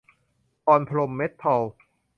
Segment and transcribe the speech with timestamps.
[0.65, 1.61] พรพรหมเม็ททอล